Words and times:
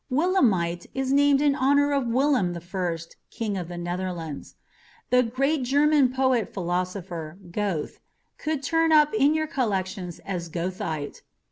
Willemite 0.09 0.87
was 0.95 1.13
named 1.13 1.41
in 1.43 1.53
honor 1.53 1.91
of 1.93 2.07
Willem 2.07 2.57
I, 2.57 2.97
King 3.29 3.55
of 3.55 3.67
the 3.67 3.77
Netherlands. 3.77 4.55
The 5.11 5.21
great 5.21 5.61
German 5.61 6.11
poet 6.11 6.51
philosopher, 6.55 7.37
Goethe, 7.51 7.99
could 8.39 8.63
turn 8.63 8.91
up 8.91 9.13
in 9.13 9.35
your 9.35 9.45
collection 9.45 10.11
as 10.25 10.49
goethite. 10.49 11.21